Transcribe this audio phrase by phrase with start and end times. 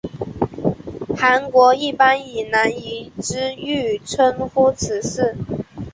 [1.15, 5.35] 韩国一般以南怡之狱称呼此事。